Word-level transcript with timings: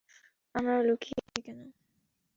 আমরা 0.55 0.73
লুকিয়ে 0.81 1.19
আছি 1.21 1.39
কেন? 1.45 1.59